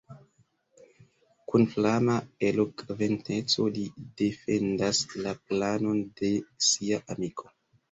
Kun 1.51 1.65
flama 1.73 2.15
elokventeco 2.49 3.67
li 3.77 3.85
defendas 4.23 5.05
la 5.27 5.37
planon 5.45 6.03
de 6.19 6.35
sia 6.73 7.03
amiko. 7.19 7.57